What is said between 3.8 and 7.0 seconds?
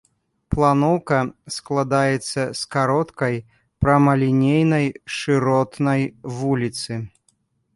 прамалінейнай шыротнай вуліцы.